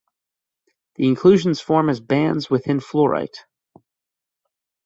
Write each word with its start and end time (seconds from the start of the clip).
The 0.95 1.07
inclusions 1.07 1.61
form 1.61 1.87
as 1.87 1.99
bands 1.99 2.49
within 2.49 2.79
fluorite. 2.79 3.45